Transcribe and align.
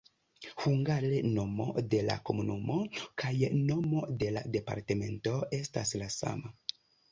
Hungare 0.61 1.19
nomo 1.33 1.67
de 1.95 1.99
la 2.07 2.15
komunumo 2.29 2.79
kaj 3.25 3.35
nomo 3.69 4.03
de 4.25 4.33
la 4.39 4.45
departemento 4.59 5.37
estas 5.61 5.97
la 6.03 6.11
sama. 6.19 6.55